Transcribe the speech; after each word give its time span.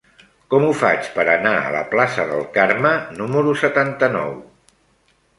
Com 0.51 0.63
ho 0.67 0.69
faig 0.77 1.09
per 1.17 1.25
anar 1.33 1.51
a 1.65 1.73
la 1.75 1.83
plaça 1.91 2.25
del 2.31 2.41
Carme 2.55 2.93
número 3.19 3.53
setanta-nou? 3.65 4.33